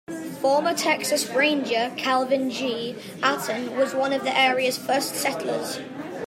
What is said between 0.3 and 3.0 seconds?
Former Texas Ranger Calvin G.